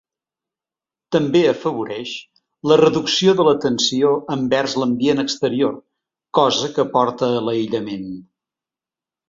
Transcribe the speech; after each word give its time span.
També 1.15 1.41
afavoreix 1.49 2.13
la 2.71 2.77
reducció 2.81 3.35
de 3.41 3.45
l'atenció 3.49 4.15
envers 4.37 4.75
l'ambient 4.81 5.25
exterior, 5.27 5.79
cosa 6.41 6.73
que 6.79 6.89
porta 6.99 7.33
a 7.39 7.47
l'aïllament. 7.51 8.13